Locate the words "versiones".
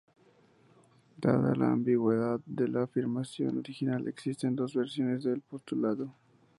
4.73-5.23